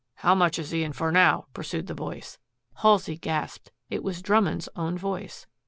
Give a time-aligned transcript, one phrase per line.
[0.15, 2.39] "How much is he in for now?" pursued the voice.
[2.77, 3.71] Halsey gasped.
[3.87, 5.45] It was Drummond's own voice.